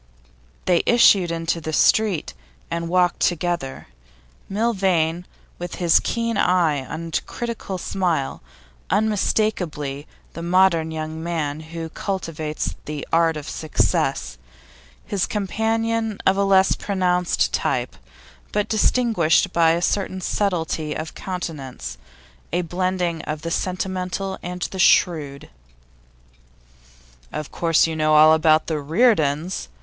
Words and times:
They 0.65 0.81
issued 0.87 1.29
into 1.29 1.61
the 1.61 1.71
street, 1.73 2.33
and 2.71 2.89
walked 2.89 3.23
on 3.23 3.27
together; 3.27 3.85
Milvain, 4.49 5.27
with 5.59 5.75
his 5.75 5.99
keen 5.99 6.37
eye 6.37 6.77
and 6.77 7.21
critical 7.27 7.77
smile, 7.77 8.41
unmistakably 8.89 10.07
the 10.33 10.41
modern 10.41 10.89
young 10.89 11.21
man 11.21 11.59
who 11.59 11.89
cultivates 11.89 12.73
the 12.85 13.07
art 13.13 13.37
of 13.37 13.47
success; 13.47 14.39
his 15.05 15.27
companion 15.27 16.17
of 16.25 16.35
a 16.35 16.43
less 16.43 16.73
pronounced 16.75 17.53
type, 17.53 17.95
but 18.51 18.67
distinguished 18.67 19.53
by 19.53 19.73
a 19.73 19.83
certain 19.83 20.19
subtlety 20.19 20.95
of 20.95 21.13
countenance, 21.13 21.99
a 22.51 22.63
blending 22.63 23.21
of 23.25 23.43
the 23.43 23.51
sentimental 23.51 24.39
and 24.41 24.63
the 24.71 24.79
shrewd. 24.79 25.47
'Of 27.31 27.51
course 27.51 27.85
you 27.85 27.95
know 27.95 28.15
all 28.15 28.33
about 28.33 28.65
the 28.65 28.79
Reardons? 28.79 29.67